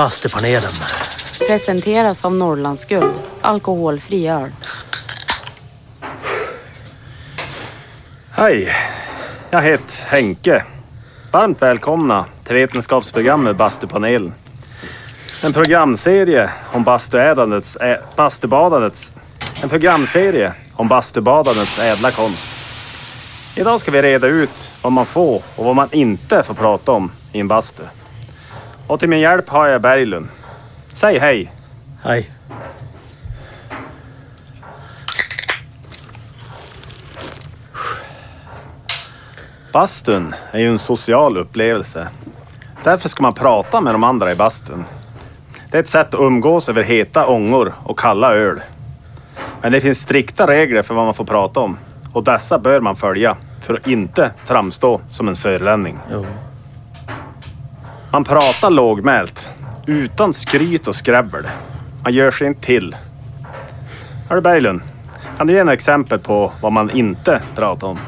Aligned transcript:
Bastupanelen. 0.00 0.70
Presenteras 1.46 2.24
av 2.24 2.34
Norrlandsguld, 2.34 3.14
alkoholfri 3.40 4.28
öl. 4.28 4.50
Hej, 8.30 8.72
jag 9.50 9.62
heter 9.62 10.06
Henke. 10.06 10.64
Varmt 11.32 11.62
välkomna 11.62 12.24
till 12.44 12.54
Vetenskapsprogrammet 12.54 13.56
Bastupanelen. 13.56 14.34
En 15.44 15.52
programserie 15.52 16.50
om 16.72 16.84
bastuädandets, 16.84 17.76
ä, 17.80 18.00
bastubadandets, 18.16 19.12
en 19.62 19.68
programserie 19.68 20.52
om 20.72 20.88
bastubadandets 20.88 21.78
ädla 21.78 22.10
konst. 22.10 22.48
Idag 23.56 23.80
ska 23.80 23.90
vi 23.90 24.02
reda 24.02 24.26
ut 24.26 24.70
vad 24.82 24.92
man 24.92 25.06
får 25.06 25.42
och 25.56 25.64
vad 25.64 25.76
man 25.76 25.88
inte 25.92 26.42
får 26.42 26.54
prata 26.54 26.92
om 26.92 27.12
i 27.32 27.40
en 27.40 27.48
bastu. 27.48 27.82
Och 28.90 29.00
till 29.00 29.08
min 29.08 29.20
hjälp 29.20 29.48
har 29.48 29.66
jag 29.66 29.82
Berglund. 29.82 30.28
Säg 30.92 31.18
hej. 31.18 31.52
Hej. 32.04 32.30
Bastun 39.72 40.34
är 40.50 40.60
ju 40.60 40.68
en 40.68 40.78
social 40.78 41.36
upplevelse. 41.36 42.08
Därför 42.84 43.08
ska 43.08 43.22
man 43.22 43.34
prata 43.34 43.80
med 43.80 43.94
de 43.94 44.04
andra 44.04 44.32
i 44.32 44.36
bastun. 44.36 44.84
Det 45.70 45.76
är 45.76 45.82
ett 45.82 45.88
sätt 45.88 46.14
att 46.14 46.20
umgås 46.20 46.68
över 46.68 46.82
heta 46.82 47.26
ångor 47.26 47.74
och 47.84 47.98
kalla 47.98 48.34
öl. 48.34 48.60
Men 49.62 49.72
det 49.72 49.80
finns 49.80 49.98
strikta 49.98 50.46
regler 50.46 50.82
för 50.82 50.94
vad 50.94 51.04
man 51.04 51.14
får 51.14 51.24
prata 51.24 51.60
om 51.60 51.78
och 52.12 52.24
dessa 52.24 52.58
bör 52.58 52.80
man 52.80 52.96
följa 52.96 53.36
för 53.60 53.74
att 53.74 53.86
inte 53.86 54.30
framstå 54.44 55.00
som 55.10 55.28
en 55.28 55.36
sörlänning. 55.36 55.98
Jo. 56.12 56.26
Man 58.12 58.24
pratar 58.24 58.70
lågmält, 58.70 59.48
utan 59.86 60.32
skryt 60.32 60.86
och 60.86 60.94
skräbbel. 60.94 61.46
Man 62.02 62.12
gör 62.12 62.30
sig 62.30 62.46
inte 62.46 62.60
till. 62.60 62.96
Hörru 64.28 64.40
Berglund, 64.40 64.80
kan 65.38 65.46
du 65.46 65.52
ge 65.52 65.64
några 65.64 65.74
exempel 65.74 66.18
på 66.18 66.52
vad 66.60 66.72
man 66.72 66.90
inte 66.90 67.42
pratar 67.54 67.86
om? 67.86 67.98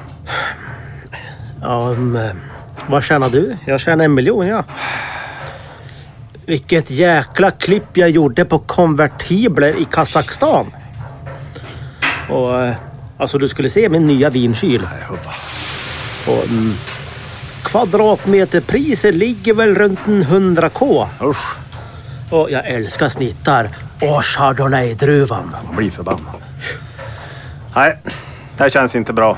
Ja, 1.63 1.93
eh, 1.93 2.37
vad 2.87 3.05
tjänar 3.05 3.31
du? 3.31 3.57
Jag 3.67 3.81
tjänar 3.81 4.05
en 4.05 4.15
miljon, 4.15 4.47
ja. 4.47 4.65
Vilket 6.47 6.91
jäkla 6.91 7.51
klipp 7.51 7.97
jag 7.97 8.11
gjorde 8.11 8.45
på 8.45 8.59
konvertibler 8.59 9.81
i 9.81 9.85
Kazakstan. 9.85 10.67
Och 12.31 12.63
eh, 12.63 12.75
alltså 13.19 13.39
du 13.39 13.49
skulle 13.49 13.69
se 13.69 13.89
min 13.89 14.07
nya 14.07 14.31
vinkyl. 14.31 14.87
Och, 16.27 16.45
mm, 16.49 16.75
kvadratmeterpriset 17.73 19.15
ligger 19.15 19.55
väl 19.55 19.75
runt 19.75 20.01
en 20.07 20.25
100k. 20.25 21.07
Usch, 21.23 21.57
Och 22.31 22.51
jag 22.51 22.67
älskar 22.67 23.09
snittar 23.09 23.69
och 24.01 24.23
chardonnay-druvan. 24.25 25.51
man 25.67 25.77
blir 25.77 25.91
förbannad. 25.91 26.35
Nej, 27.77 27.99
det 28.57 28.63
här 28.63 28.69
känns 28.71 28.97
inte 28.97 29.13
bra. 29.13 29.37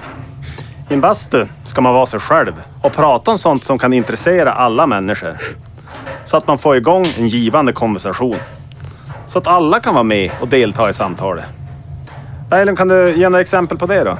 I 0.91 0.95
en 0.95 1.01
bastu 1.01 1.47
ska 1.65 1.81
man 1.81 1.95
vara 1.95 2.07
sig 2.07 2.21
själv 2.21 2.53
och 2.83 2.93
prata 2.93 3.31
om 3.31 3.39
sånt 3.39 3.65
som 3.65 3.79
kan 3.79 3.93
intressera 3.93 4.53
alla 4.53 4.87
människor. 4.87 5.37
Så 6.25 6.37
att 6.37 6.47
man 6.47 6.59
får 6.59 6.77
igång 6.77 7.05
en 7.19 7.29
givande 7.29 7.73
konversation. 7.73 8.37
Så 9.29 9.39
att 9.39 9.47
alla 9.47 9.81
kan 9.81 9.95
vara 9.95 10.05
med 10.05 10.31
och 10.41 10.48
delta 10.48 10.91
i 10.91 10.93
samtalet. 10.93 11.45
Berglund, 12.51 12.79
kan 12.79 12.89
du 12.89 13.15
ge 13.17 13.29
några 13.29 13.41
exempel 13.41 13.79
på 13.79 13.87
det 13.87 14.05
då? 14.05 14.19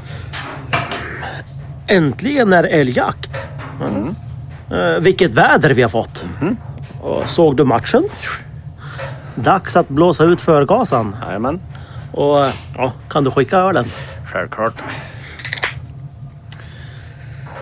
Äntligen 1.87 2.53
är 2.53 2.65
älgjakt. 2.65 3.31
Mm. 3.81 4.15
Eh, 4.71 5.01
vilket 5.01 5.31
väder 5.35 5.75
vi 5.75 5.83
har 5.83 5.89
fått. 5.89 6.25
Och 7.01 7.29
såg 7.29 7.57
du 7.57 7.65
matchen? 7.65 8.05
Dags 9.35 9.77
att 9.77 9.89
blåsa 9.89 10.25
ut 10.25 10.41
förgasan. 10.41 11.17
Jajamän, 11.27 11.61
Och 12.13 12.47
ja, 12.77 12.93
kan 13.09 13.25
du 13.25 13.31
skicka 13.31 13.57
ölen? 13.59 13.85
självklart. 14.33 14.75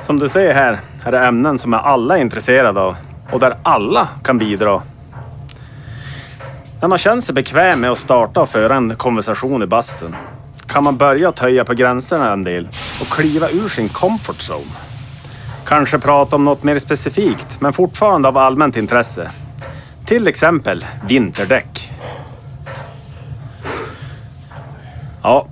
Som 0.02 0.18
du 0.18 0.28
ser 0.28 0.54
här 0.54 0.80
är 1.04 1.12
det 1.12 1.18
ämnen 1.26 1.58
som 1.58 1.74
är 1.74 1.78
alla 1.78 2.18
intresserade 2.18 2.80
av 2.80 2.96
och 3.30 3.40
där 3.40 3.56
alla 3.62 4.08
kan 4.24 4.38
bidra. 4.38 4.82
När 6.80 6.88
man 6.88 6.98
känner 6.98 7.22
sig 7.22 7.34
bekväm 7.34 7.80
med 7.80 7.90
att 7.90 7.98
starta 7.98 8.40
och 8.40 8.48
föra 8.48 8.76
en 8.76 8.96
konversation 8.96 9.62
i 9.62 9.66
bastun 9.66 10.16
kan 10.66 10.84
man 10.84 10.96
börja 10.96 11.32
töja 11.32 11.64
på 11.64 11.74
gränserna 11.74 12.32
en 12.32 12.44
del 12.44 12.68
och 13.00 13.06
kliva 13.06 13.48
ur 13.50 13.68
sin 13.68 13.88
comfort 13.88 14.36
zone. 14.50 14.91
Kanske 15.72 15.98
prata 15.98 16.36
om 16.36 16.44
något 16.44 16.62
mer 16.62 16.78
specifikt, 16.78 17.60
men 17.60 17.72
fortfarande 17.72 18.28
av 18.28 18.38
allmänt 18.38 18.76
intresse. 18.76 19.30
Till 20.06 20.28
exempel 20.28 20.86
vinterdäck. 21.08 21.92
Ja, 25.22 25.46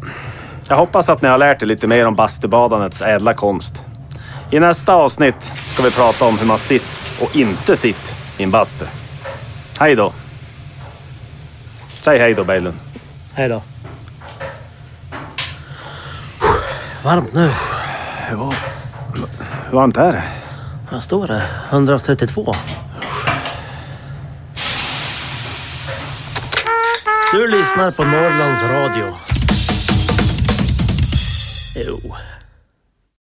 jag 0.68 0.76
hoppas 0.76 1.08
att 1.08 1.22
ni 1.22 1.28
har 1.28 1.38
lärt 1.38 1.62
er 1.62 1.66
lite 1.66 1.86
mer 1.86 2.06
om 2.06 2.14
bastubadandets 2.14 3.02
ädla 3.02 3.34
konst. 3.34 3.84
I 4.50 4.60
nästa 4.60 4.94
avsnitt 4.94 5.52
ska 5.66 5.82
vi 5.82 5.90
prata 5.90 6.24
om 6.24 6.38
hur 6.38 6.46
man 6.46 6.58
sitter 6.58 7.24
och 7.24 7.36
inte 7.36 7.76
sitter 7.76 8.14
i 8.38 8.42
en 8.42 8.50
bastu. 8.50 8.84
Hej 9.78 9.94
då! 9.94 10.12
Säg 11.88 12.18
hej 12.18 12.34
då 12.34 12.44
Berglund. 12.44 12.76
Hej 13.34 13.48
då. 13.48 13.62
Varmt 17.04 17.34
nu. 17.34 17.50
Ja, 18.30 18.52
hur 19.70 19.76
varmt 19.76 19.96
är 19.96 20.12
det? 20.12 20.22
Vad 20.90 21.02
står 21.02 21.26
det? 21.26 21.42
132. 21.70 22.54
Du 27.32 27.48
lyssnar 27.48 27.90
på 27.90 28.04
Norrlands 28.04 28.62
Radio. 28.62 29.04
Jo. 31.74 32.16